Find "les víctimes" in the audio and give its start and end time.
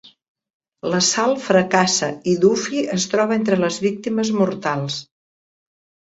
3.65-4.31